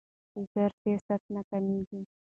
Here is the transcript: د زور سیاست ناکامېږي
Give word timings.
د 0.35 0.35
زور 0.51 0.71
سیاست 0.81 1.23
ناکامېږي 1.35 2.01